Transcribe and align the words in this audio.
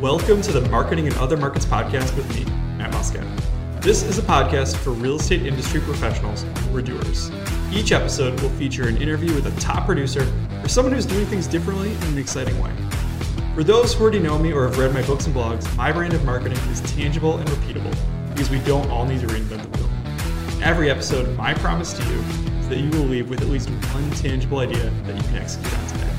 Welcome 0.00 0.40
to 0.40 0.52
the 0.52 0.66
Marketing 0.70 1.06
and 1.08 1.14
Other 1.18 1.36
Markets 1.36 1.66
podcast 1.66 2.16
with 2.16 2.26
me, 2.34 2.50
Matt 2.78 2.90
Moscetta. 2.90 3.26
This 3.82 4.02
is 4.02 4.16
a 4.16 4.22
podcast 4.22 4.76
for 4.76 4.92
real 4.92 5.16
estate 5.16 5.44
industry 5.44 5.78
professionals 5.82 6.42
who 6.42 6.78
are 6.78 6.80
doers. 6.80 7.30
Each 7.70 7.92
episode 7.92 8.40
will 8.40 8.48
feature 8.48 8.88
an 8.88 8.96
interview 8.96 9.34
with 9.34 9.44
a 9.44 9.60
top 9.60 9.84
producer 9.84 10.26
or 10.62 10.68
someone 10.70 10.94
who's 10.94 11.04
doing 11.04 11.26
things 11.26 11.46
differently 11.46 11.92
in 11.92 12.02
an 12.04 12.16
exciting 12.16 12.58
way. 12.62 12.72
For 13.54 13.62
those 13.62 13.92
who 13.92 14.00
already 14.00 14.20
know 14.20 14.38
me 14.38 14.54
or 14.54 14.66
have 14.66 14.78
read 14.78 14.94
my 14.94 15.02
books 15.02 15.26
and 15.26 15.36
blogs, 15.36 15.76
my 15.76 15.92
brand 15.92 16.14
of 16.14 16.24
marketing 16.24 16.58
is 16.70 16.80
tangible 16.80 17.36
and 17.36 17.46
repeatable 17.50 17.94
because 18.30 18.48
we 18.48 18.60
don't 18.60 18.88
all 18.88 19.04
need 19.04 19.20
to 19.20 19.26
reinvent 19.26 19.70
the 19.70 19.78
wheel. 19.78 20.64
Every 20.64 20.90
episode, 20.90 21.36
my 21.36 21.52
promise 21.52 21.92
to 21.92 22.02
you 22.04 22.20
is 22.58 22.70
that 22.70 22.78
you 22.78 22.88
will 22.88 23.06
leave 23.06 23.28
with 23.28 23.42
at 23.42 23.48
least 23.48 23.68
one 23.68 24.10
tangible 24.12 24.60
idea 24.60 24.88
that 25.04 25.14
you 25.14 25.22
can 25.24 25.36
execute 25.36 25.78
on 25.78 25.86
today. 25.88 26.09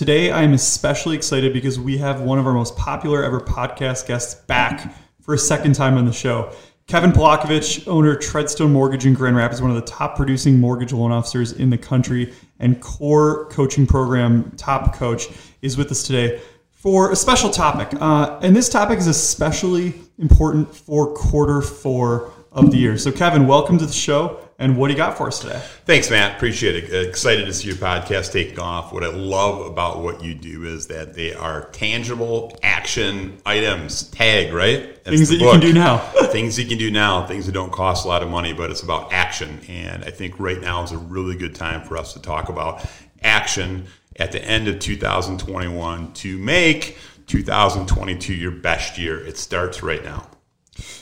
Today, 0.00 0.30
I 0.30 0.44
am 0.44 0.54
especially 0.54 1.14
excited 1.14 1.52
because 1.52 1.78
we 1.78 1.98
have 1.98 2.22
one 2.22 2.38
of 2.38 2.46
our 2.46 2.54
most 2.54 2.74
popular 2.74 3.22
ever 3.22 3.38
podcast 3.38 4.06
guests 4.06 4.34
back 4.46 4.94
for 5.20 5.34
a 5.34 5.38
second 5.38 5.74
time 5.74 5.98
on 5.98 6.06
the 6.06 6.12
show. 6.14 6.54
Kevin 6.86 7.12
Polakovich, 7.12 7.86
owner 7.86 8.12
of 8.12 8.20
Treadstone 8.20 8.70
Mortgage 8.70 9.04
in 9.04 9.12
Grand 9.12 9.36
Rapids, 9.36 9.60
one 9.60 9.70
of 9.70 9.76
the 9.76 9.82
top 9.82 10.16
producing 10.16 10.58
mortgage 10.58 10.94
loan 10.94 11.12
officers 11.12 11.52
in 11.52 11.68
the 11.68 11.76
country 11.76 12.32
and 12.60 12.80
core 12.80 13.44
coaching 13.50 13.86
program 13.86 14.50
top 14.52 14.96
coach, 14.96 15.28
is 15.60 15.76
with 15.76 15.90
us 15.90 16.02
today 16.02 16.40
for 16.70 17.12
a 17.12 17.16
special 17.16 17.50
topic. 17.50 17.90
Uh, 18.00 18.40
and 18.40 18.56
this 18.56 18.70
topic 18.70 18.98
is 18.98 19.06
especially 19.06 19.92
important 20.16 20.74
for 20.74 21.12
quarter 21.14 21.60
four 21.60 22.32
of 22.52 22.70
the 22.70 22.78
year. 22.78 22.96
So, 22.96 23.12
Kevin, 23.12 23.46
welcome 23.46 23.76
to 23.76 23.84
the 23.84 23.92
show. 23.92 24.40
And 24.60 24.76
what 24.76 24.88
do 24.88 24.92
you 24.92 24.98
got 24.98 25.16
for 25.16 25.26
us 25.26 25.38
today? 25.38 25.58
Thanks, 25.86 26.10
Matt. 26.10 26.36
Appreciate 26.36 26.84
it. 26.84 27.08
Excited 27.08 27.46
to 27.46 27.52
see 27.54 27.68
your 27.68 27.78
podcast 27.78 28.30
taking 28.30 28.58
off. 28.58 28.92
What 28.92 29.02
I 29.02 29.08
love 29.08 29.66
about 29.66 30.02
what 30.02 30.22
you 30.22 30.34
do 30.34 30.64
is 30.64 30.86
that 30.88 31.14
they 31.14 31.32
are 31.32 31.70
tangible 31.70 32.58
action 32.62 33.40
items. 33.46 34.10
Tag, 34.10 34.52
right? 34.52 35.02
That's 35.02 35.16
things 35.16 35.30
that 35.30 35.38
book. 35.38 35.54
you 35.54 35.60
can 35.60 35.60
do 35.60 35.72
now. 35.72 35.96
things 36.26 36.58
you 36.58 36.66
can 36.66 36.76
do 36.76 36.90
now. 36.90 37.26
Things 37.26 37.46
that 37.46 37.52
don't 37.52 37.72
cost 37.72 38.04
a 38.04 38.08
lot 38.08 38.22
of 38.22 38.28
money, 38.28 38.52
but 38.52 38.70
it's 38.70 38.82
about 38.82 39.14
action. 39.14 39.60
And 39.66 40.04
I 40.04 40.10
think 40.10 40.38
right 40.38 40.60
now 40.60 40.82
is 40.82 40.92
a 40.92 40.98
really 40.98 41.36
good 41.36 41.54
time 41.54 41.82
for 41.82 41.96
us 41.96 42.12
to 42.12 42.20
talk 42.20 42.50
about 42.50 42.84
action 43.22 43.86
at 44.16 44.30
the 44.30 44.44
end 44.44 44.68
of 44.68 44.78
2021 44.78 46.12
to 46.12 46.36
make 46.36 46.98
2022 47.28 48.34
your 48.34 48.50
best 48.50 48.98
year. 48.98 49.24
It 49.24 49.38
starts 49.38 49.82
right 49.82 50.04
now. 50.04 50.28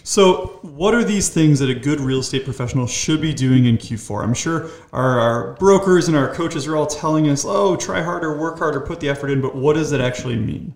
So, 0.05 0.59
what 0.63 0.95
are 0.95 1.05
these 1.05 1.29
things 1.29 1.59
that 1.59 1.71
a 1.71 1.75
good 1.75 2.01
real 2.01 2.21
estate 2.21 2.45
professional 2.45 2.87
should 2.87 3.21
be 3.21 3.35
doing 3.35 3.67
in 3.67 3.79
Q4? 3.79 4.23
I'm 4.23 4.35
sure 4.35 4.71
our, 4.93 5.21
our, 5.21 5.53
brokers 5.55 6.09
and 6.09 6.17
our 6.17 6.33
coaches 6.33 6.67
are 6.67 6.77
all 6.77 6.87
telling 6.87 7.29
us, 7.29 7.45
oh, 7.47 7.77
try 7.77 8.03
harder, 8.03 8.39
work 8.39 8.59
harder, 8.59 8.81
put 8.81 9.01
the 9.01 9.09
effort 9.09 9.31
in, 9.31 9.41
but 9.41 9.55
what 9.55 9.75
does 9.75 9.93
it 9.93 10.01
actually 10.01 10.37
mean? 10.37 10.75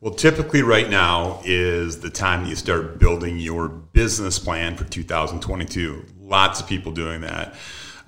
Well, 0.00 0.14
typically, 0.14 0.62
right 0.62 0.88
now 0.88 1.40
is 1.44 2.00
the 2.00 2.10
time 2.10 2.44
that 2.44 2.50
you 2.50 2.56
start 2.56 3.00
building 3.00 3.38
your 3.38 3.68
business 3.68 4.38
plan 4.38 4.76
for 4.76 4.84
2022. 4.84 6.04
Lots 6.20 6.60
of 6.60 6.68
people 6.68 6.92
doing 6.92 7.22
that. 7.22 7.54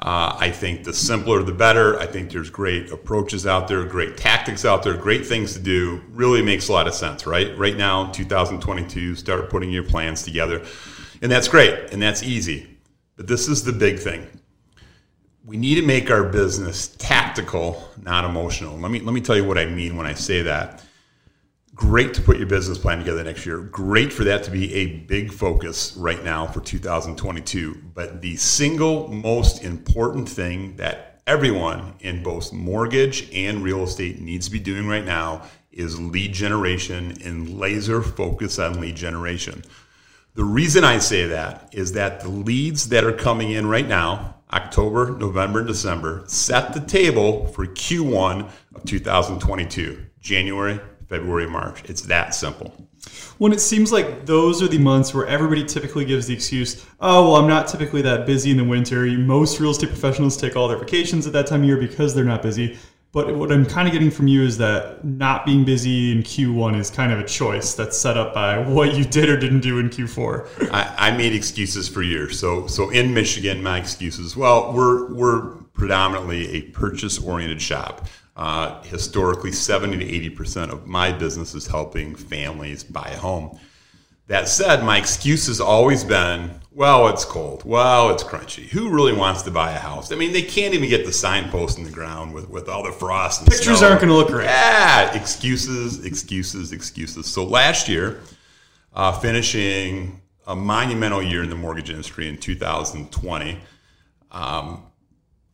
Uh, 0.02 0.34
I 0.38 0.50
think 0.50 0.84
the 0.84 0.94
simpler 0.94 1.42
the 1.42 1.52
better. 1.52 1.98
I 2.00 2.06
think 2.06 2.30
there's 2.30 2.48
great 2.48 2.90
approaches 2.90 3.46
out 3.46 3.68
there, 3.68 3.84
great 3.84 4.16
tactics 4.16 4.64
out 4.64 4.82
there, 4.82 4.96
great 4.96 5.26
things 5.26 5.52
to 5.52 5.58
do. 5.58 6.00
Really 6.10 6.40
makes 6.40 6.68
a 6.68 6.72
lot 6.72 6.86
of 6.86 6.94
sense, 6.94 7.26
right? 7.26 7.56
Right 7.58 7.76
now, 7.76 8.10
2022, 8.10 9.14
start 9.14 9.50
putting 9.50 9.70
your 9.70 9.82
plans 9.82 10.22
together. 10.22 10.64
And 11.20 11.30
that's 11.30 11.48
great 11.48 11.92
and 11.92 12.00
that's 12.00 12.22
easy. 12.22 12.78
But 13.16 13.26
this 13.26 13.46
is 13.46 13.62
the 13.62 13.74
big 13.74 13.98
thing. 13.98 14.26
We 15.44 15.58
need 15.58 15.74
to 15.74 15.82
make 15.82 16.10
our 16.10 16.24
business 16.24 16.88
tactical, 16.96 17.86
not 18.02 18.24
emotional. 18.24 18.78
Let 18.78 18.90
me, 18.90 19.00
let 19.00 19.12
me 19.12 19.20
tell 19.20 19.36
you 19.36 19.44
what 19.44 19.58
I 19.58 19.66
mean 19.66 19.96
when 19.96 20.06
I 20.06 20.14
say 20.14 20.40
that 20.42 20.82
Great 21.80 22.12
to 22.12 22.20
put 22.20 22.36
your 22.36 22.46
business 22.46 22.76
plan 22.76 22.98
together 22.98 23.24
next 23.24 23.46
year. 23.46 23.56
Great 23.62 24.12
for 24.12 24.22
that 24.22 24.44
to 24.44 24.50
be 24.50 24.72
a 24.74 24.98
big 24.98 25.32
focus 25.32 25.96
right 25.96 26.22
now 26.22 26.46
for 26.46 26.60
2022. 26.60 27.82
But 27.94 28.20
the 28.20 28.36
single 28.36 29.08
most 29.08 29.64
important 29.64 30.28
thing 30.28 30.76
that 30.76 31.22
everyone 31.26 31.94
in 32.00 32.22
both 32.22 32.52
mortgage 32.52 33.30
and 33.32 33.64
real 33.64 33.82
estate 33.82 34.20
needs 34.20 34.44
to 34.44 34.52
be 34.52 34.60
doing 34.60 34.86
right 34.88 35.06
now 35.06 35.40
is 35.72 35.98
lead 35.98 36.34
generation 36.34 37.16
and 37.24 37.58
laser 37.58 38.02
focus 38.02 38.58
on 38.58 38.78
lead 38.78 38.94
generation. 38.94 39.64
The 40.34 40.44
reason 40.44 40.84
I 40.84 40.98
say 40.98 41.28
that 41.28 41.70
is 41.72 41.92
that 41.94 42.20
the 42.20 42.28
leads 42.28 42.90
that 42.90 43.04
are 43.04 43.12
coming 43.12 43.52
in 43.52 43.66
right 43.66 43.88
now, 43.88 44.36
October, 44.52 45.16
November, 45.16 45.60
and 45.60 45.69
December, 45.69 46.24
set 46.26 46.74
the 46.74 46.80
table 46.80 47.46
for 47.46 47.66
Q1 47.66 48.50
of 48.74 48.84
2022, 48.84 50.04
January, 50.20 50.78
February, 51.10 51.48
March. 51.48 51.82
It's 51.91 52.03
that 52.03 52.37
simple. 52.37 52.72
When 53.38 53.53
it 53.53 53.60
seems 53.60 53.91
like 53.91 54.26
those 54.26 54.62
are 54.62 54.69
the 54.69 54.78
months 54.78 55.12
where 55.12 55.26
everybody 55.26 55.65
typically 55.65 56.04
gives 56.04 56.28
the 56.28 56.34
excuse, 56.34 56.87
oh, 57.00 57.32
well, 57.32 57.37
I'm 57.37 57.48
not 57.48 57.66
typically 57.66 58.00
that 58.03 58.26
busy 58.26 58.53
in 58.53 58.56
the 58.56 58.65
winter. 58.65 59.04
Most 59.06 59.59
real 59.59 59.72
estate 59.72 59.88
professionals 59.88 60.37
take 60.37 60.54
all 60.54 60.69
their 60.69 60.78
vacations 60.78 61.26
at 61.26 61.32
that 61.32 61.49
time 61.49 61.62
of 61.62 61.66
year 61.66 61.78
because 61.78 62.15
they're 62.15 62.25
not 62.25 62.43
busy. 62.43 62.78
But 63.12 63.34
what 63.34 63.50
I'm 63.50 63.66
kind 63.66 63.88
of 63.88 63.93
getting 63.93 64.12
from 64.12 64.28
you 64.28 64.44
is 64.44 64.56
that 64.59 65.04
not 65.04 65.44
being 65.44 65.65
busy 65.65 66.12
in 66.12 66.22
Q1 66.22 66.78
is 66.78 66.91
kind 66.91 67.10
of 67.10 67.19
a 67.19 67.26
choice 67.26 67.75
that's 67.75 67.99
set 67.99 68.16
up 68.16 68.32
by 68.32 68.59
what 68.59 68.94
you 68.94 69.04
did 69.04 69.28
or 69.28 69.37
didn't 69.37 69.60
do 69.60 69.81
in 69.81 69.91
Q4. 69.91 70.70
I, 70.72 71.09
I 71.09 71.16
made 71.16 71.34
excuses 71.34 71.88
for 71.88 72.04
years. 72.04 72.38
So, 72.38 72.69
so 72.69 72.88
in 72.91 73.12
Michigan, 73.12 73.65
my 73.65 73.78
excuses. 73.78 74.37
Well, 74.37 74.72
we're 74.72 75.12
we're 75.12 75.56
predominantly 75.72 76.53
a 76.53 76.62
purchase 76.70 77.19
oriented 77.19 77.60
shop. 77.60 78.06
Uh, 78.40 78.82
historically, 78.84 79.52
70 79.52 79.98
to 79.98 80.30
80% 80.30 80.72
of 80.72 80.86
my 80.86 81.12
business 81.12 81.54
is 81.54 81.66
helping 81.66 82.14
families 82.14 82.82
buy 82.82 83.06
a 83.10 83.18
home. 83.18 83.58
That 84.28 84.48
said, 84.48 84.82
my 84.82 84.96
excuse 84.96 85.46
has 85.48 85.60
always 85.60 86.04
been, 86.04 86.58
well, 86.72 87.08
it's 87.08 87.26
cold. 87.26 87.66
Well, 87.66 88.08
it's 88.08 88.24
crunchy. 88.24 88.66
Who 88.70 88.88
really 88.88 89.12
wants 89.12 89.42
to 89.42 89.50
buy 89.50 89.72
a 89.72 89.78
house? 89.78 90.10
I 90.10 90.14
mean, 90.14 90.32
they 90.32 90.40
can't 90.40 90.72
even 90.72 90.88
get 90.88 91.04
the 91.04 91.12
signpost 91.12 91.76
in 91.76 91.84
the 91.84 91.90
ground 91.90 92.32
with, 92.32 92.48
with 92.48 92.66
all 92.66 92.82
the 92.82 92.92
frost 92.92 93.42
and 93.42 93.50
Pictures 93.50 93.80
snow. 93.80 93.88
aren't 93.88 94.00
going 94.00 94.08
to 94.08 94.16
look 94.16 94.28
great. 94.28 94.46
Yeah, 94.46 95.12
excuses, 95.12 96.06
excuses, 96.06 96.72
excuses. 96.72 97.26
So 97.26 97.44
last 97.44 97.90
year, 97.90 98.22
uh, 98.94 99.12
finishing 99.20 100.18
a 100.46 100.56
monumental 100.56 101.22
year 101.22 101.42
in 101.42 101.50
the 101.50 101.56
mortgage 101.56 101.90
industry 101.90 102.26
in 102.26 102.38
2020, 102.38 103.58
um, 104.30 104.89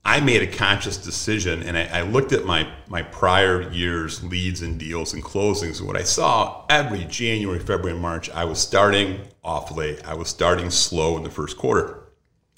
I 0.07 0.21
made 0.21 0.41
a 0.41 0.47
conscious 0.47 0.97
decision 0.97 1.65
and 1.65 1.77
I, 1.77 1.87
I, 1.87 2.03
looked 2.03 2.33
at 2.33 2.45
my, 2.45 2.69
my 2.87 3.03
prior 3.03 3.69
year's 3.73 4.23
leads 4.23 4.63
and 4.63 4.79
deals 4.79 5.13
and 5.15 5.23
closings. 5.23 5.81
And 5.81 5.89
what 5.89 5.97
I 5.97 6.05
saw 6.05 6.65
every 6.71 7.05
January, 7.07 7.59
February, 7.59 7.99
March, 7.99 8.31
I 8.31 8.45
was 8.45 8.61
starting 8.61 9.23
off 9.43 9.77
late. 9.77 10.07
I 10.07 10.15
was 10.15 10.29
starting 10.29 10.71
slow 10.71 11.17
in 11.17 11.25
the 11.25 11.29
first 11.29 11.59
quarter. 11.59 12.05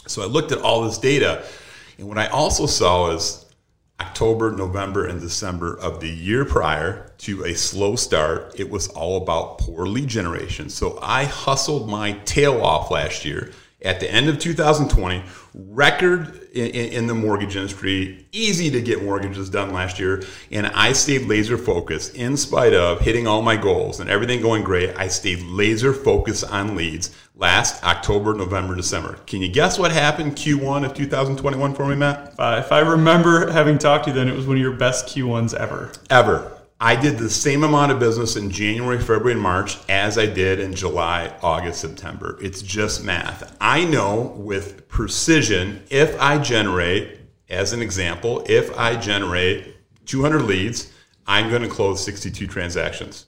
So 0.06 0.20
I 0.20 0.26
looked 0.26 0.52
at 0.52 0.58
all 0.58 0.82
this 0.82 0.98
data. 0.98 1.42
And 1.96 2.06
what 2.06 2.18
I 2.18 2.26
also 2.26 2.66
saw 2.66 3.12
is 3.12 3.46
October, 3.98 4.52
November, 4.52 5.06
and 5.06 5.18
December 5.18 5.78
of 5.78 6.00
the 6.00 6.10
year 6.10 6.44
prior 6.44 7.14
to 7.18 7.44
a 7.44 7.54
slow 7.54 7.96
start, 7.96 8.60
it 8.60 8.68
was 8.68 8.88
all 8.88 9.22
about 9.22 9.56
poor 9.56 9.86
lead 9.86 10.08
generation. 10.08 10.68
So 10.68 10.98
I 11.00 11.24
hustled 11.24 11.88
my 11.88 12.12
tail 12.26 12.60
off 12.60 12.90
last 12.90 13.24
year 13.24 13.52
at 13.82 14.00
the 14.00 14.10
end 14.10 14.28
of 14.28 14.38
2020, 14.38 15.22
record 15.54 16.48
in, 16.52 16.66
in, 16.66 17.06
the 17.06 17.14
mortgage 17.14 17.54
industry, 17.54 18.26
easy 18.32 18.70
to 18.70 18.82
get 18.82 19.04
mortgages 19.04 19.48
done 19.48 19.72
last 19.72 20.00
year. 20.00 20.24
And 20.50 20.66
I 20.66 20.92
stayed 20.92 21.28
laser 21.28 21.56
focused 21.56 22.16
in 22.16 22.36
spite 22.36 22.74
of 22.74 23.00
hitting 23.00 23.28
all 23.28 23.40
my 23.40 23.56
goals 23.56 24.00
and 24.00 24.10
everything 24.10 24.40
going 24.40 24.64
great. 24.64 24.96
I 24.96 25.06
stayed 25.06 25.42
laser 25.42 25.92
focused 25.92 26.44
on 26.50 26.74
leads 26.74 27.14
last 27.36 27.84
October, 27.84 28.34
November, 28.34 28.74
December. 28.74 29.14
Can 29.26 29.42
you 29.42 29.48
guess 29.48 29.78
what 29.78 29.92
happened 29.92 30.34
Q1 30.34 30.84
of 30.84 30.94
2021 30.94 31.74
for 31.74 31.86
me, 31.86 31.94
Matt? 31.94 32.34
Uh, 32.36 32.60
if 32.64 32.72
I 32.72 32.80
remember 32.80 33.50
having 33.50 33.78
talked 33.78 34.04
to 34.04 34.10
you 34.10 34.16
then, 34.16 34.28
it 34.28 34.34
was 34.34 34.46
one 34.46 34.56
of 34.56 34.62
your 34.62 34.72
best 34.72 35.06
Q1s 35.06 35.54
ever. 35.54 35.92
Ever. 36.10 36.57
I 36.80 36.94
did 36.94 37.18
the 37.18 37.28
same 37.28 37.64
amount 37.64 37.90
of 37.90 37.98
business 37.98 38.36
in 38.36 38.52
January, 38.52 39.00
February, 39.00 39.32
and 39.32 39.40
March 39.40 39.78
as 39.88 40.16
I 40.16 40.26
did 40.26 40.60
in 40.60 40.74
July, 40.74 41.36
August, 41.42 41.80
September. 41.80 42.38
It's 42.40 42.62
just 42.62 43.02
math. 43.02 43.56
I 43.60 43.84
know 43.84 44.32
with 44.36 44.86
precision 44.86 45.82
if 45.90 46.16
I 46.20 46.38
generate, 46.38 47.18
as 47.48 47.72
an 47.72 47.82
example, 47.82 48.44
if 48.48 48.76
I 48.78 48.94
generate 48.94 49.74
200 50.06 50.42
leads, 50.42 50.92
I'm 51.26 51.50
going 51.50 51.62
to 51.62 51.68
close 51.68 52.04
62 52.04 52.46
transactions. 52.46 53.26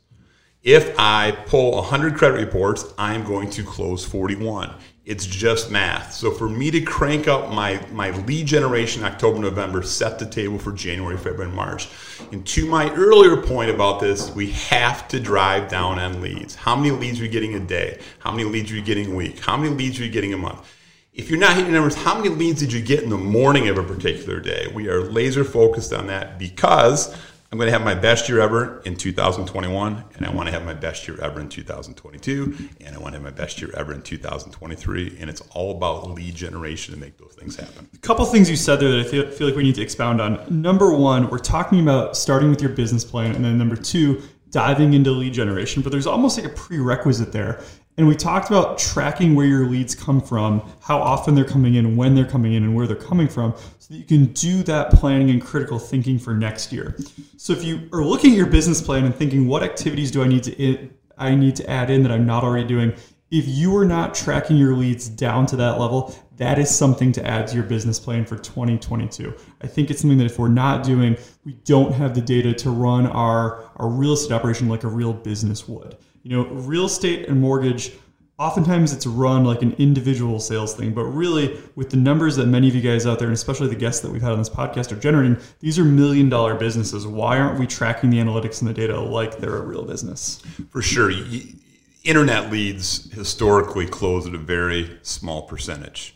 If 0.62 0.96
I 0.96 1.32
pull 1.46 1.72
100 1.72 2.14
credit 2.14 2.36
reports, 2.36 2.84
I'm 2.98 3.24
going 3.24 3.50
to 3.50 3.64
close 3.64 4.04
41. 4.04 4.72
It's 5.06 5.24
just 5.24 5.70
math. 5.70 6.12
So 6.12 6.30
for 6.30 6.48
me 6.48 6.70
to 6.70 6.80
crank 6.82 7.26
up 7.26 7.50
my, 7.50 7.84
my 7.90 8.10
lead 8.26 8.46
generation 8.46 9.02
October, 9.02 9.38
November, 9.38 9.82
set 9.82 10.18
the 10.18 10.26
table 10.26 10.58
for 10.58 10.72
January, 10.72 11.16
February, 11.16 11.50
March. 11.50 11.88
And 12.32 12.46
to 12.48 12.66
my 12.66 12.92
earlier 12.92 13.38
point 13.38 13.70
about 13.70 14.00
this, 14.00 14.30
we 14.34 14.50
have 14.50 15.08
to 15.08 15.18
drive 15.18 15.68
down 15.68 15.98
on 15.98 16.20
leads. 16.20 16.54
How 16.54 16.76
many 16.76 16.90
leads 16.90 17.18
are 17.18 17.24
you 17.24 17.30
getting 17.30 17.54
a 17.54 17.60
day? 17.60 17.98
How 18.18 18.30
many 18.30 18.44
leads 18.44 18.70
are 18.70 18.74
you 18.74 18.82
getting 18.82 19.12
a 19.12 19.14
week? 19.14 19.38
How 19.40 19.56
many 19.56 19.74
leads 19.74 19.98
are 19.98 20.04
you 20.04 20.10
getting 20.10 20.34
a 20.34 20.38
month? 20.38 20.70
If 21.14 21.30
you're 21.30 21.40
not 21.40 21.56
hitting 21.56 21.72
numbers, 21.72 21.96
how 21.96 22.16
many 22.16 22.28
leads 22.28 22.60
did 22.60 22.72
you 22.72 22.82
get 22.82 23.02
in 23.02 23.08
the 23.08 23.16
morning 23.16 23.68
of 23.68 23.78
a 23.78 23.82
particular 23.82 24.38
day? 24.38 24.70
We 24.72 24.88
are 24.88 25.00
laser 25.00 25.44
focused 25.44 25.94
on 25.94 26.06
that 26.08 26.38
because 26.38 27.16
I'm 27.52 27.58
going 27.58 27.66
to 27.66 27.72
have 27.72 27.82
my 27.82 27.96
best 27.96 28.28
year 28.28 28.40
ever 28.40 28.80
in 28.84 28.94
2021, 28.94 30.04
and 30.14 30.24
I 30.24 30.30
want 30.30 30.46
to 30.46 30.52
have 30.52 30.64
my 30.64 30.72
best 30.72 31.08
year 31.08 31.20
ever 31.20 31.40
in 31.40 31.48
2022, 31.48 32.68
and 32.80 32.94
I 32.94 32.98
want 33.00 33.12
to 33.14 33.20
have 33.20 33.24
my 33.24 33.36
best 33.36 33.60
year 33.60 33.72
ever 33.76 33.92
in 33.92 34.02
2023. 34.02 35.16
And 35.18 35.28
it's 35.28 35.40
all 35.50 35.76
about 35.76 36.08
lead 36.12 36.36
generation 36.36 36.94
to 36.94 37.00
make 37.00 37.18
those 37.18 37.34
things 37.34 37.56
happen. 37.56 37.88
A 37.92 37.98
couple 37.98 38.24
things 38.26 38.48
you 38.48 38.54
said 38.54 38.76
there 38.76 38.92
that 38.92 39.00
I 39.00 39.02
feel, 39.02 39.28
feel 39.32 39.48
like 39.48 39.56
we 39.56 39.64
need 39.64 39.74
to 39.74 39.82
expound 39.82 40.20
on. 40.20 40.40
Number 40.48 40.94
one, 40.94 41.28
we're 41.28 41.38
talking 41.38 41.80
about 41.80 42.16
starting 42.16 42.50
with 42.50 42.62
your 42.62 42.70
business 42.70 43.04
plan, 43.04 43.34
and 43.34 43.44
then 43.44 43.58
number 43.58 43.74
two, 43.74 44.22
diving 44.50 44.94
into 44.94 45.10
lead 45.10 45.34
generation. 45.34 45.82
But 45.82 45.90
there's 45.90 46.06
almost 46.06 46.38
like 46.38 46.46
a 46.46 46.54
prerequisite 46.54 47.32
there. 47.32 47.64
And 48.00 48.08
we 48.08 48.16
talked 48.16 48.48
about 48.48 48.78
tracking 48.78 49.34
where 49.34 49.44
your 49.44 49.66
leads 49.66 49.94
come 49.94 50.22
from, 50.22 50.62
how 50.80 50.98
often 50.98 51.34
they're 51.34 51.44
coming 51.44 51.74
in, 51.74 51.96
when 51.96 52.14
they're 52.14 52.24
coming 52.24 52.54
in, 52.54 52.62
and 52.62 52.74
where 52.74 52.86
they're 52.86 52.96
coming 52.96 53.28
from, 53.28 53.52
so 53.78 53.92
that 53.92 53.98
you 53.98 54.04
can 54.04 54.32
do 54.32 54.62
that 54.62 54.90
planning 54.90 55.28
and 55.28 55.42
critical 55.42 55.78
thinking 55.78 56.18
for 56.18 56.32
next 56.32 56.72
year. 56.72 56.96
So 57.36 57.52
if 57.52 57.62
you 57.62 57.90
are 57.92 58.02
looking 58.02 58.30
at 58.30 58.38
your 58.38 58.46
business 58.46 58.80
plan 58.80 59.04
and 59.04 59.14
thinking, 59.14 59.46
what 59.46 59.62
activities 59.62 60.10
do 60.10 60.22
I 60.22 60.28
need 60.28 60.44
to 60.44 60.88
I 61.18 61.34
need 61.34 61.56
to 61.56 61.68
add 61.68 61.90
in 61.90 62.02
that 62.04 62.10
I'm 62.10 62.24
not 62.24 62.42
already 62.42 62.66
doing? 62.66 62.94
If 63.30 63.46
you 63.46 63.76
are 63.76 63.84
not 63.84 64.14
tracking 64.14 64.56
your 64.56 64.74
leads 64.74 65.08
down 65.08 65.46
to 65.46 65.56
that 65.56 65.78
level, 65.78 66.16
that 66.36 66.58
is 66.58 66.74
something 66.74 67.12
to 67.12 67.24
add 67.24 67.46
to 67.48 67.54
your 67.54 67.62
business 67.62 68.00
plan 68.00 68.24
for 68.24 68.36
2022. 68.36 69.32
I 69.62 69.68
think 69.68 69.88
it's 69.88 70.00
something 70.00 70.18
that 70.18 70.24
if 70.24 70.38
we're 70.38 70.48
not 70.48 70.82
doing, 70.82 71.16
we 71.44 71.52
don't 71.64 71.92
have 71.92 72.14
the 72.14 72.20
data 72.20 72.52
to 72.54 72.70
run 72.70 73.06
our, 73.06 73.70
our 73.76 73.88
real 73.88 74.14
estate 74.14 74.34
operation 74.34 74.68
like 74.68 74.82
a 74.82 74.88
real 74.88 75.12
business 75.12 75.68
would. 75.68 75.96
You 76.24 76.30
know, 76.30 76.46
real 76.48 76.86
estate 76.86 77.28
and 77.28 77.40
mortgage, 77.40 77.92
oftentimes 78.36 78.92
it's 78.92 79.06
run 79.06 79.44
like 79.44 79.62
an 79.62 79.74
individual 79.78 80.40
sales 80.40 80.74
thing, 80.74 80.92
but 80.92 81.04
really 81.04 81.60
with 81.76 81.90
the 81.90 81.98
numbers 81.98 82.34
that 82.34 82.46
many 82.46 82.66
of 82.66 82.74
you 82.74 82.80
guys 82.80 83.06
out 83.06 83.20
there, 83.20 83.28
and 83.28 83.34
especially 83.34 83.68
the 83.68 83.76
guests 83.76 84.00
that 84.00 84.10
we've 84.10 84.22
had 84.22 84.32
on 84.32 84.38
this 84.38 84.48
podcast 84.48 84.90
are 84.90 84.98
generating, 84.98 85.36
these 85.60 85.78
are 85.78 85.84
million 85.84 86.28
dollar 86.28 86.56
businesses. 86.56 87.06
Why 87.06 87.38
aren't 87.38 87.60
we 87.60 87.66
tracking 87.68 88.10
the 88.10 88.18
analytics 88.18 88.60
and 88.60 88.68
the 88.68 88.74
data 88.74 88.98
like 88.98 89.38
they're 89.38 89.58
a 89.58 89.64
real 89.64 89.84
business? 89.84 90.42
For 90.70 90.82
sure. 90.82 91.12
Internet 92.02 92.50
leads 92.50 93.12
historically 93.12 93.86
close 93.86 94.26
at 94.26 94.34
a 94.34 94.38
very 94.38 94.98
small 95.02 95.42
percentage. 95.42 96.14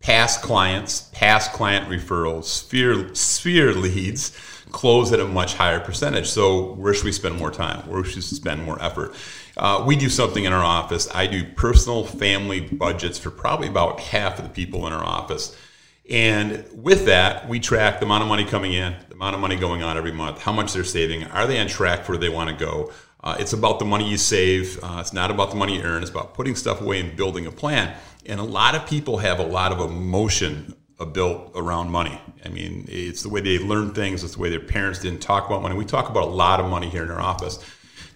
Past 0.00 0.42
clients, 0.42 1.10
past 1.12 1.52
client 1.52 1.88
referrals, 1.88 2.44
sphere, 2.44 3.14
sphere 3.14 3.74
leads 3.74 4.36
close 4.70 5.12
at 5.12 5.20
a 5.20 5.26
much 5.26 5.54
higher 5.54 5.80
percentage. 5.80 6.28
So 6.28 6.72
where 6.74 6.94
should 6.94 7.04
we 7.04 7.12
spend 7.12 7.36
more 7.36 7.50
time? 7.50 7.86
Where 7.88 8.04
should 8.04 8.16
we 8.16 8.22
spend 8.22 8.62
more 8.64 8.80
effort? 8.82 9.14
Uh, 9.56 9.84
we 9.86 9.96
do 9.96 10.08
something 10.08 10.44
in 10.44 10.52
our 10.52 10.64
office. 10.64 11.08
I 11.12 11.26
do 11.26 11.44
personal 11.44 12.04
family 12.04 12.60
budgets 12.60 13.18
for 13.18 13.30
probably 13.30 13.68
about 13.68 14.00
half 14.00 14.38
of 14.38 14.44
the 14.44 14.50
people 14.50 14.86
in 14.86 14.92
our 14.92 15.04
office. 15.04 15.56
And 16.08 16.64
with 16.72 17.04
that, 17.06 17.48
we 17.48 17.60
track 17.60 17.98
the 17.98 18.06
amount 18.06 18.22
of 18.22 18.28
money 18.28 18.44
coming 18.44 18.72
in, 18.72 18.96
the 19.08 19.14
amount 19.14 19.34
of 19.34 19.40
money 19.42 19.56
going 19.56 19.82
on 19.82 19.98
every 19.98 20.12
month, 20.12 20.40
how 20.40 20.52
much 20.52 20.72
they're 20.72 20.84
saving, 20.84 21.24
are 21.24 21.46
they 21.46 21.60
on 21.60 21.66
track 21.66 22.04
for 22.04 22.12
where 22.12 22.18
they 22.18 22.30
want 22.30 22.48
to 22.48 22.56
go? 22.64 22.92
Uh, 23.22 23.36
it's 23.38 23.52
about 23.52 23.78
the 23.78 23.84
money 23.84 24.08
you 24.08 24.16
save. 24.16 24.78
Uh, 24.82 24.98
it's 25.00 25.12
not 25.12 25.30
about 25.30 25.50
the 25.50 25.56
money 25.56 25.76
you 25.76 25.82
earn. 25.82 26.02
It's 26.02 26.10
about 26.10 26.34
putting 26.34 26.54
stuff 26.54 26.80
away 26.80 27.00
and 27.00 27.16
building 27.16 27.46
a 27.46 27.50
plan. 27.50 27.96
And 28.26 28.38
a 28.38 28.44
lot 28.44 28.74
of 28.74 28.86
people 28.86 29.18
have 29.18 29.38
a 29.40 29.46
lot 29.46 29.72
of 29.72 29.80
emotion 29.80 30.74
built 31.12 31.52
around 31.54 31.90
money. 31.90 32.20
I 32.44 32.48
mean, 32.48 32.84
it's 32.88 33.22
the 33.22 33.28
way 33.28 33.40
they 33.40 33.58
learn 33.58 33.92
things. 33.92 34.24
It's 34.24 34.34
the 34.34 34.40
way 34.40 34.50
their 34.50 34.60
parents 34.60 35.00
didn't 35.00 35.20
talk 35.20 35.46
about 35.46 35.62
money. 35.62 35.76
We 35.76 35.84
talk 35.84 36.08
about 36.08 36.24
a 36.24 36.30
lot 36.30 36.60
of 36.60 36.68
money 36.68 36.88
here 36.88 37.04
in 37.04 37.10
our 37.10 37.20
office, 37.20 37.64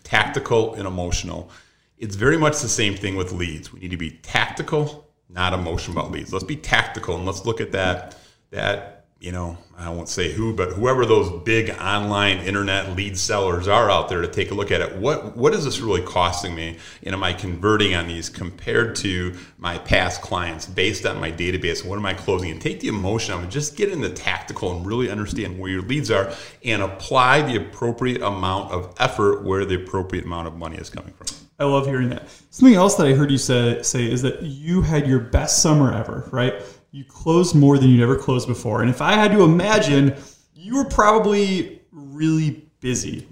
tactical 0.02 0.75
and 0.75 0.87
emotional. 0.87 1.50
It's 1.99 2.16
very 2.16 2.37
much 2.37 2.60
the 2.60 2.69
same 2.69 2.96
thing 2.96 3.14
with 3.14 3.32
leads. 3.32 3.72
We 3.72 3.81
need 3.81 3.93
to 3.93 3.96
be 3.96 4.10
tactical, 4.10 5.08
not 5.28 5.52
emotional 5.52 5.99
about 5.99 6.10
leads. 6.10 6.32
Let's 6.32 6.44
be 6.44 6.56
tactical 6.56 7.14
and 7.16 7.25
let's 7.25 7.46
look 7.46 7.60
at 7.60 7.72
that 7.72 8.16
that 8.50 9.01
you 9.23 9.31
know, 9.31 9.57
I 9.79 9.89
won't 9.89 10.09
say 10.09 10.33
who, 10.33 10.53
but 10.53 10.73
whoever 10.73 11.07
those 11.07 11.31
big 11.45 11.71
online 11.71 12.39
internet 12.39 12.97
lead 12.97 13.17
sellers 13.17 13.69
are 13.69 13.89
out 13.89 14.09
there 14.09 14.21
to 14.21 14.27
take 14.27 14.51
a 14.51 14.55
look 14.55 14.73
at 14.73 14.81
it. 14.81 14.97
What 14.97 15.37
what 15.37 15.55
is 15.55 15.65
this 15.65 15.79
really 15.79 16.03
costing 16.03 16.57
me? 16.57 16.79
And 17.05 17.15
am 17.15 17.23
I 17.23 17.33
converting 17.33 17.95
on 17.95 18.09
these 18.09 18.29
compared 18.29 18.97
to 18.97 19.37
my 19.59 19.79
past 19.79 20.23
clients 20.23 20.67
based 20.67 21.07
on 21.07 21.21
my 21.21 21.31
database? 21.31 21.85
What 21.87 22.01
am 22.01 22.07
I 22.07 22.15
closing? 22.15 22.51
And 22.51 22.61
take 22.61 22.81
the 22.81 22.89
emotion 22.89 23.33
of 23.35 23.45
it, 23.45 23.51
just 23.51 23.77
get 23.77 23.91
in 23.91 24.01
the 24.01 24.11
tactical 24.11 24.77
and 24.77 24.85
really 24.85 25.09
understand 25.09 25.57
where 25.57 25.71
your 25.71 25.83
leads 25.83 26.11
are 26.11 26.33
and 26.65 26.83
apply 26.83 27.43
the 27.43 27.55
appropriate 27.55 28.23
amount 28.23 28.73
of 28.73 28.93
effort 28.99 29.45
where 29.45 29.65
the 29.65 29.77
appropriate 29.77 30.25
amount 30.25 30.49
of 30.49 30.57
money 30.57 30.79
is 30.79 30.91
coming 30.91 31.15
from. 31.15 31.29
I 31.61 31.65
love 31.65 31.87
hearing 31.87 32.09
that. 32.09 32.29
Something 32.51 32.75
else 32.75 32.97
that 32.97 33.07
I 33.07 33.13
heard 33.13 33.31
you 33.31 33.39
say 33.39 33.83
say 33.83 34.11
is 34.11 34.23
that 34.23 34.43
you 34.43 34.83
had 34.83 35.07
your 35.07 35.21
best 35.21 35.63
summer 35.63 35.95
ever, 35.95 36.29
right? 36.33 36.55
You 36.93 37.05
closed 37.05 37.55
more 37.55 37.79
than 37.79 37.91
you'd 37.91 38.03
ever 38.03 38.17
closed 38.17 38.47
before. 38.47 38.83
And 38.83 38.91
if 38.91 39.03
I 39.03 39.15
had 39.15 39.33
to 39.33 39.43
imagine, 39.43 40.15
you 40.55 40.77
were 40.77 40.85
probably 40.85 41.83
really 41.91 42.69
busy 42.81 43.27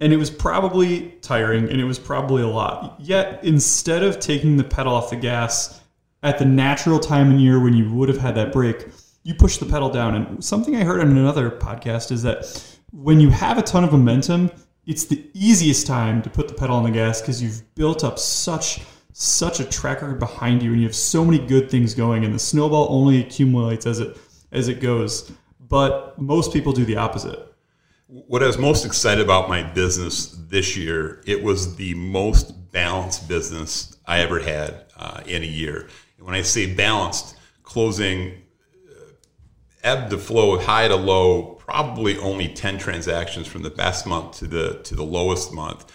and 0.00 0.12
it 0.12 0.18
was 0.18 0.30
probably 0.30 1.12
tiring 1.22 1.70
and 1.70 1.80
it 1.80 1.84
was 1.84 1.98
probably 1.98 2.42
a 2.42 2.48
lot. 2.48 2.96
Yet, 3.00 3.42
instead 3.42 4.02
of 4.02 4.20
taking 4.20 4.58
the 4.58 4.64
pedal 4.64 4.94
off 4.94 5.10
the 5.10 5.16
gas 5.16 5.80
at 6.22 6.38
the 6.38 6.44
natural 6.44 6.98
time 6.98 7.30
in 7.30 7.40
year 7.40 7.58
when 7.58 7.72
you 7.72 7.90
would 7.94 8.08
have 8.08 8.18
had 8.18 8.34
that 8.34 8.52
break, 8.52 8.86
you 9.22 9.34
push 9.34 9.56
the 9.56 9.66
pedal 9.66 9.88
down. 9.88 10.14
And 10.14 10.44
something 10.44 10.76
I 10.76 10.84
heard 10.84 11.00
on 11.00 11.16
another 11.16 11.50
podcast 11.50 12.12
is 12.12 12.22
that 12.22 12.76
when 12.92 13.20
you 13.20 13.30
have 13.30 13.56
a 13.56 13.62
ton 13.62 13.84
of 13.84 13.92
momentum, 13.92 14.50
it's 14.84 15.06
the 15.06 15.24
easiest 15.32 15.86
time 15.86 16.22
to 16.22 16.30
put 16.30 16.48
the 16.48 16.54
pedal 16.54 16.76
on 16.76 16.84
the 16.84 16.90
gas 16.90 17.20
because 17.20 17.42
you've 17.42 17.74
built 17.74 18.04
up 18.04 18.18
such 18.18 18.82
such 19.18 19.60
a 19.60 19.64
track 19.64 20.02
record 20.02 20.18
behind 20.18 20.62
you 20.62 20.72
and 20.72 20.82
you 20.82 20.86
have 20.86 20.94
so 20.94 21.24
many 21.24 21.38
good 21.38 21.70
things 21.70 21.94
going 21.94 22.26
and 22.26 22.34
the 22.34 22.38
snowball 22.38 22.86
only 22.90 23.18
accumulates 23.18 23.86
as 23.86 23.98
it 23.98 24.14
as 24.52 24.68
it 24.68 24.78
goes. 24.78 25.32
But 25.58 26.20
most 26.20 26.52
people 26.52 26.74
do 26.74 26.84
the 26.84 26.98
opposite. 26.98 27.40
What 28.08 28.42
i 28.42 28.46
was 28.46 28.58
most 28.58 28.84
excited 28.84 29.24
about 29.24 29.48
my 29.48 29.62
business 29.62 30.36
this 30.50 30.76
year 30.76 31.22
it 31.24 31.42
was 31.42 31.76
the 31.76 31.94
most 31.94 32.70
balanced 32.72 33.26
business 33.26 33.96
i 34.06 34.18
ever 34.20 34.38
had 34.38 34.84
uh, 34.98 35.22
in 35.24 35.42
a 35.42 35.46
year. 35.46 35.88
And 36.18 36.26
when 36.26 36.34
i 36.34 36.42
say 36.42 36.74
balanced 36.74 37.38
closing 37.62 38.42
uh, 38.86 39.12
ebb 39.82 40.10
to 40.10 40.18
flow 40.18 40.58
high 40.58 40.88
to 40.88 40.96
low 40.96 41.54
probably 41.54 42.18
only 42.18 42.48
10 42.48 42.76
transactions 42.76 43.46
from 43.46 43.62
the 43.62 43.70
best 43.70 44.06
month 44.06 44.36
to 44.40 44.46
the 44.46 44.74
to 44.84 44.94
the 44.94 45.04
lowest 45.04 45.54
month. 45.54 45.90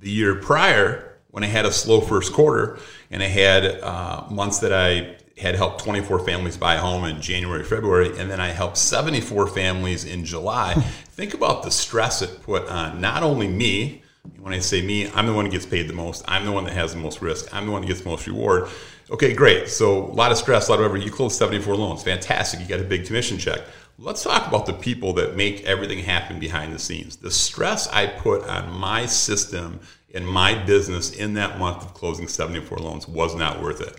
The 0.00 0.10
year 0.10 0.36
prior 0.36 1.11
when 1.32 1.42
I 1.42 1.48
had 1.48 1.64
a 1.64 1.72
slow 1.72 2.00
first 2.00 2.32
quarter 2.32 2.78
and 3.10 3.22
I 3.22 3.26
had 3.26 3.64
uh, 3.80 4.26
months 4.30 4.60
that 4.60 4.72
I 4.72 5.16
had 5.38 5.54
helped 5.54 5.82
24 5.82 6.20
families 6.20 6.56
buy 6.58 6.74
a 6.74 6.78
home 6.78 7.04
in 7.04 7.20
January, 7.20 7.64
February, 7.64 8.16
and 8.18 8.30
then 8.30 8.38
I 8.38 8.48
helped 8.48 8.76
74 8.76 9.48
families 9.48 10.04
in 10.04 10.24
July. 10.24 10.74
Think 10.74 11.34
about 11.34 11.62
the 11.62 11.70
stress 11.70 12.20
it 12.22 12.42
put 12.42 12.68
on 12.68 13.00
not 13.00 13.22
only 13.22 13.48
me. 13.48 14.02
When 14.38 14.52
I 14.52 14.60
say 14.60 14.82
me, 14.82 15.10
I'm 15.10 15.26
the 15.26 15.32
one 15.32 15.46
who 15.46 15.50
gets 15.50 15.66
paid 15.66 15.88
the 15.88 15.94
most. 15.94 16.22
I'm 16.28 16.44
the 16.44 16.52
one 16.52 16.64
that 16.64 16.74
has 16.74 16.94
the 16.94 17.00
most 17.00 17.22
risk. 17.22 17.52
I'm 17.52 17.66
the 17.66 17.72
one 17.72 17.80
that 17.80 17.88
gets 17.88 18.02
the 18.02 18.08
most 18.08 18.26
reward. 18.26 18.68
Okay, 19.10 19.32
great. 19.32 19.68
So 19.68 20.04
a 20.04 20.12
lot 20.12 20.30
of 20.30 20.38
stress, 20.38 20.68
a 20.68 20.70
lot 20.70 20.80
of 20.80 20.82
whatever. 20.82 20.98
You 20.98 21.10
closed 21.10 21.36
74 21.36 21.74
loans. 21.76 22.02
Fantastic. 22.04 22.60
You 22.60 22.66
got 22.66 22.78
a 22.78 22.84
big 22.84 23.06
commission 23.06 23.38
check. 23.38 23.62
Let's 23.98 24.22
talk 24.22 24.46
about 24.46 24.66
the 24.66 24.74
people 24.74 25.12
that 25.14 25.34
make 25.36 25.64
everything 25.64 25.98
happen 25.98 26.38
behind 26.38 26.72
the 26.72 26.78
scenes. 26.78 27.16
The 27.16 27.30
stress 27.30 27.88
I 27.88 28.06
put 28.06 28.42
on 28.44 28.72
my 28.72 29.06
system 29.06 29.80
in 30.12 30.24
my 30.24 30.54
business 30.54 31.12
in 31.12 31.34
that 31.34 31.58
month 31.58 31.82
of 31.82 31.94
closing 31.94 32.28
74 32.28 32.78
loans 32.78 33.08
was 33.08 33.34
not 33.34 33.60
worth 33.62 33.80
it. 33.80 33.98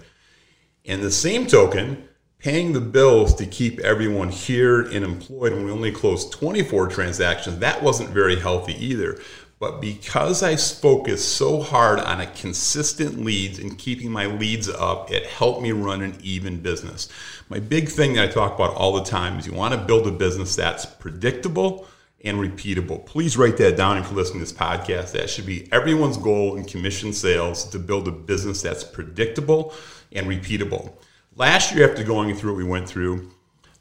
In 0.83 1.01
the 1.01 1.11
same 1.11 1.47
token, 1.47 2.07
paying 2.39 2.73
the 2.73 2.81
bills 2.81 3.33
to 3.35 3.45
keep 3.45 3.79
everyone 3.79 4.29
here 4.29 4.81
and 4.81 5.03
employed 5.03 5.53
when 5.53 5.65
we 5.65 5.71
only 5.71 5.91
closed 5.91 6.31
24 6.33 6.87
transactions, 6.87 7.59
that 7.59 7.81
wasn't 7.81 8.09
very 8.09 8.37
healthy 8.37 8.73
either. 8.73 9.19
But 9.59 9.79
because 9.79 10.43
I 10.43 10.57
focused 10.57 11.37
so 11.37 11.61
hard 11.61 11.99
on 11.99 12.19
a 12.19 12.27
consistent 12.27 13.23
leads 13.23 13.59
and 13.59 13.77
keeping 13.79 14.11
my 14.11 14.25
leads 14.25 14.67
up, 14.67 15.09
it 15.09 15.25
helped 15.25 15.61
me 15.61 15.71
run 15.71 16.01
an 16.01 16.17
even 16.21 16.59
business. 16.59 17.07
My 17.47 17.59
big 17.59 17.87
thing 17.87 18.15
that 18.15 18.29
I 18.29 18.31
talk 18.31 18.55
about 18.55 18.75
all 18.75 18.91
the 18.91 19.05
time 19.05 19.39
is 19.39 19.47
you 19.47 19.53
want 19.53 19.73
to 19.73 19.79
build 19.79 20.05
a 20.05 20.11
business 20.11 20.53
that's 20.57 20.85
predictable, 20.85 21.87
and 22.23 22.37
repeatable. 22.37 23.05
Please 23.05 23.35
write 23.35 23.57
that 23.57 23.75
down 23.75 23.97
if 23.97 24.05
you're 24.05 24.15
listening 24.15 24.43
to 24.43 24.51
this 24.51 24.53
podcast. 24.53 25.11
That 25.11 25.29
should 25.29 25.45
be 25.45 25.71
everyone's 25.71 26.17
goal 26.17 26.55
in 26.55 26.63
commission 26.63 27.13
sales 27.13 27.65
to 27.65 27.79
build 27.79 28.07
a 28.07 28.11
business 28.11 28.61
that's 28.61 28.83
predictable 28.83 29.73
and 30.11 30.27
repeatable. 30.27 30.93
Last 31.35 31.73
year, 31.73 31.89
after 31.89 32.03
going 32.03 32.33
through 32.35 32.51
what 32.51 32.57
we 32.57 32.63
went 32.63 32.87
through, 32.87 33.31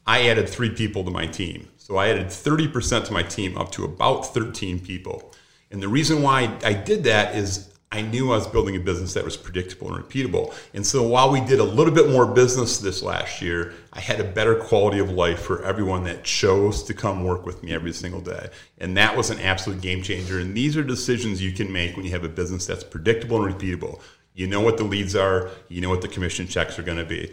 I 0.05 0.27
added 0.27 0.49
three 0.49 0.71
people 0.71 1.05
to 1.05 1.11
my 1.11 1.25
team. 1.25 1.69
So 1.77 1.97
I 1.97 2.09
added 2.09 2.27
30% 2.27 3.05
to 3.05 3.13
my 3.13 3.23
team 3.23 3.57
up 3.57 3.71
to 3.73 3.85
about 3.85 4.33
13 4.33 4.79
people. 4.79 5.33
And 5.71 5.81
the 5.81 5.87
reason 5.87 6.21
why 6.21 6.57
I 6.63 6.73
did 6.73 7.03
that 7.05 7.35
is 7.35 7.72
I 7.93 8.01
knew 8.01 8.31
I 8.31 8.37
was 8.37 8.47
building 8.47 8.75
a 8.75 8.79
business 8.79 9.13
that 9.13 9.23
was 9.23 9.37
predictable 9.37 9.93
and 9.93 10.03
repeatable. 10.03 10.51
And 10.73 10.85
so 10.85 11.03
while 11.03 11.31
we 11.31 11.41
did 11.41 11.59
a 11.59 11.63
little 11.63 11.93
bit 11.93 12.09
more 12.09 12.25
business 12.25 12.79
this 12.79 13.03
last 13.03 13.39
year, 13.39 13.75
I 13.93 13.99
had 13.99 14.19
a 14.19 14.23
better 14.23 14.55
quality 14.55 14.97
of 14.97 15.11
life 15.11 15.39
for 15.39 15.63
everyone 15.63 16.03
that 16.05 16.23
chose 16.23 16.81
to 16.85 16.95
come 16.95 17.23
work 17.23 17.45
with 17.45 17.61
me 17.61 17.71
every 17.71 17.93
single 17.93 18.19
day. 18.19 18.49
And 18.79 18.97
that 18.97 19.15
was 19.15 19.29
an 19.29 19.39
absolute 19.39 19.79
game 19.79 20.01
changer. 20.01 20.39
And 20.39 20.57
these 20.57 20.75
are 20.75 20.81
decisions 20.81 21.39
you 21.39 21.51
can 21.51 21.71
make 21.71 21.95
when 21.95 22.03
you 22.03 22.11
have 22.13 22.23
a 22.23 22.29
business 22.29 22.65
that's 22.65 22.83
predictable 22.83 23.45
and 23.45 23.53
repeatable. 23.53 24.01
You 24.33 24.47
know 24.47 24.61
what 24.61 24.77
the 24.77 24.85
leads 24.85 25.15
are, 25.15 25.51
you 25.69 25.79
know 25.79 25.91
what 25.91 26.01
the 26.01 26.07
commission 26.07 26.47
checks 26.47 26.79
are 26.79 26.83
going 26.83 26.97
to 26.97 27.05
be. 27.05 27.31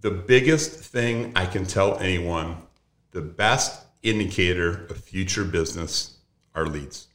The 0.00 0.10
biggest 0.10 0.72
thing 0.72 1.32
I 1.36 1.46
can 1.46 1.64
tell 1.66 1.98
anyone 1.98 2.56
The 3.12 3.22
best 3.22 3.86
indicator 4.02 4.86
of 4.86 4.96
future 4.98 5.44
business 5.44 6.18
are 6.52 6.66
leads. 6.66 7.06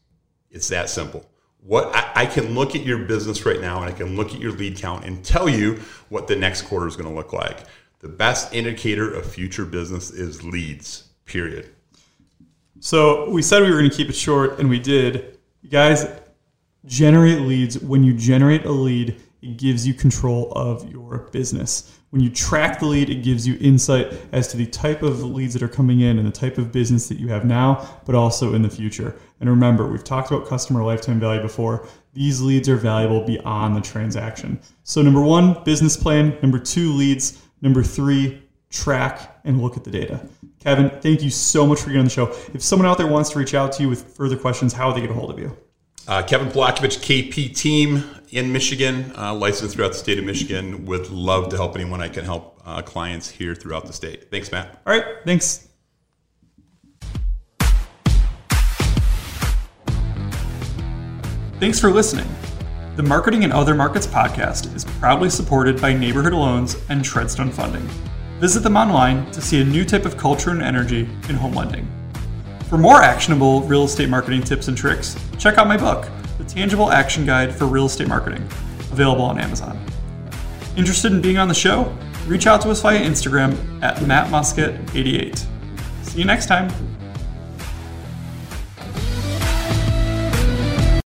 It's 0.51 0.68
that 0.70 0.89
simple. 0.89 1.29
What 1.62 1.94
I, 1.96 2.24
I, 2.24 2.25
can 2.25 2.56
look 2.56 2.75
at 2.75 2.84
your 2.84 3.00
business 3.00 3.46
right 3.46 3.60
now 3.60 3.82
and 3.82 3.94
I 3.94 3.96
can 3.96 4.15
look 4.15 4.34
at 4.34 4.39
your 4.39 4.53
lead 4.53 4.77
count 4.77 5.06
and 5.06 5.24
tell 5.24 5.50
you 5.50 5.82
what 6.08 6.27
the 6.27 6.36
next 6.36 6.63
quarter 6.63 6.88
is 6.88 6.96
going 6.96 7.10
to 7.10 7.15
look 7.15 7.34
like. 7.34 7.65
The 8.00 8.08
best 8.08 8.53
indicator 8.53 9.13
of 9.13 9.29
future 9.29 9.65
business 9.65 10.10
is 10.10 10.41
leads, 10.41 11.10
period. 11.25 11.70
So 12.79 13.29
we 13.29 13.41
said 13.41 13.62
we 13.62 13.72
were 13.72 13.77
going 13.77 13.89
to 13.89 13.96
keep 13.96 14.10
it 14.10 14.15
short 14.15 14.60
and 14.60 14.70
we 14.70 14.79
did. 14.79 15.38
You 15.62 15.70
guys, 15.70 16.08
generate 16.86 17.41
leads. 17.41 17.77
When 17.79 18.03
you 18.06 18.13
generate 18.13 18.65
a 18.65 18.72
lead, 18.72 19.18
it 19.41 19.58
gives 19.58 19.88
you 19.88 19.93
control 19.93 20.51
of 20.53 20.89
your 20.91 21.29
business. 21.31 21.98
When 22.10 22.22
you 22.22 22.29
track 22.29 22.79
the 22.79 22.88
lead, 22.88 23.10
it 23.10 23.24
gives 23.24 23.48
you 23.48 23.58
insight 23.62 24.12
as 24.31 24.48
to 24.50 24.58
the 24.58 24.65
type 24.65 25.03
of 25.03 25.24
leads 25.24 25.53
that 25.53 25.63
are 25.63 25.69
coming 25.69 26.01
in 26.01 26.17
and 26.17 26.27
the 26.27 26.31
type 26.31 26.58
of 26.58 26.72
business 26.72 27.08
that 27.08 27.19
you 27.19 27.27
have 27.29 27.46
now, 27.46 28.01
but 28.05 28.15
also 28.15 28.53
in 28.53 28.63
the 28.63 28.69
future. 28.69 29.15
And 29.39 29.50
remember, 29.50 29.88
we've 29.88 30.03
talked 30.03 30.31
about 30.31 30.48
customer 30.48 30.84
lifetime 30.84 31.19
value 31.19 31.41
before. 31.41 31.88
These 32.13 32.41
leads 32.41 32.67
are 32.67 32.75
valuable 32.75 33.25
beyond 33.25 33.75
the 33.75 33.81
transaction. 33.81 34.60
So, 34.84 35.01
number 35.01 35.22
one, 35.22 35.63
business 35.63 35.96
plan. 35.96 36.38
Number 36.41 36.60
two, 36.60 36.91
leads. 36.93 37.41
Number 37.62 37.84
three, 37.84 38.41
track 38.69 39.39
and 39.46 39.62
look 39.62 39.77
at 39.77 39.84
the 39.84 39.91
data. 39.91 40.27
Kevin, 40.60 40.89
thank 41.01 41.22
you 41.22 41.29
so 41.29 41.65
much 41.65 41.79
for 41.79 41.86
getting 41.86 42.00
on 42.00 42.05
the 42.05 42.12
show. 42.12 42.27
If 42.53 42.62
someone 42.62 42.88
out 42.88 42.98
there 42.98 43.08
wants 43.08 43.29
to 43.31 43.39
reach 43.39 43.53
out 43.53 43.72
to 43.74 43.84
you 43.84 43.89
with 43.89 44.15
further 44.15 44.36
questions, 44.36 44.74
how 44.74 44.88
would 44.88 44.98
they 44.98 45.01
get 45.01 45.10
a 45.10 45.13
hold 45.13 45.31
of 45.31 45.39
you? 45.39 45.55
Uh, 46.08 46.24
Kevin 46.24 46.50
Polakovich, 46.50 47.00
KP 47.00 47.55
team 47.55 48.03
in 48.32 48.52
Michigan, 48.52 49.12
uh, 49.18 49.34
licensed 49.34 49.76
throughout 49.76 49.94
the 49.94 49.98
state 49.98 50.20
of 50.20 50.26
Michigan. 50.26 50.86
Would 50.86 51.10
love 51.10 51.50
to 51.50 51.58
help 51.58 51.76
anyone 51.76 52.02
I 52.02 52.10
can 52.10 52.26
help 52.26 52.62
uh, 52.66 52.82
clients 52.82 53.30
here 53.30 53.56
throughout 53.56 53.86
the 53.86 53.94
state. 53.94 54.30
Thanks, 54.30 54.52
Matt. 54.52 54.82
All 54.86 54.94
right, 54.94 55.06
thanks. 55.26 55.68
Thanks 61.60 61.80
for 61.80 61.92
listening. 61.92 62.28
The 62.96 63.04
Marketing 63.04 63.44
and 63.44 63.52
Other 63.52 63.76
Markets 63.76 64.08
podcast 64.08 64.74
is 64.76 64.86
proudly 64.86 65.30
supported 65.30 65.82
by 65.82 65.94
Neighborhood 65.94 66.34
Loans 66.34 66.78
and 66.90 67.02
Treadstone 67.02 67.52
Funding. 67.52 67.88
Visit 68.40 68.62
them 68.62 68.78
online 68.78 69.30
to 69.32 69.42
see 69.42 69.62
a 69.62 69.64
new 69.66 69.84
type 69.84 70.06
of 70.06 70.16
culture 70.18 70.52
and 70.52 70.62
energy 70.62 71.02
in 71.28 71.36
home 71.36 71.54
lending. 71.54 71.88
For 72.70 72.78
more 72.78 73.02
actionable 73.02 73.62
real 73.64 73.84
estate 73.84 74.10
marketing 74.10 74.44
tips 74.44 74.68
and 74.68 74.78
tricks, 74.78 75.18
check 75.38 75.58
out 75.58 75.68
my 75.68 75.76
book, 75.76 76.10
The 76.39 76.46
Tangible 76.46 76.91
Action 76.91 77.25
Guide 77.25 77.53
for 77.53 77.65
Real 77.65 77.86
Estate 77.86 78.08
Marketing, 78.08 78.41
available 78.91 79.25
on 79.25 79.38
Amazon. 79.39 79.79
Interested 80.77 81.12
in 81.12 81.22
being 81.22 81.38
on 81.38 81.50
the 81.50 81.53
show? 81.53 81.96
Reach 82.25 82.48
out 82.48 82.62
to 82.62 82.72
us 82.72 82.81
via 82.81 83.00
Instagram 83.00 83.58
at 83.84 83.98
mattmuscat88. 83.98 85.46
See 86.03 86.19
you 86.19 86.25
next 86.25 86.46
time. 86.48 86.88